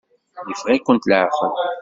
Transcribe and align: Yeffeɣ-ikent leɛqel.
Yeffeɣ-ikent 0.49 1.09
leɛqel. 1.09 1.51